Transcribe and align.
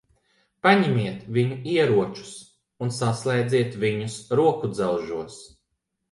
Paņemiet 0.67 1.25
viņu 1.33 1.57
ieročus 1.73 2.31
un 2.85 2.93
saslēdziet 2.95 3.77
viņus 3.83 4.15
rokudzelžos. 4.41 5.37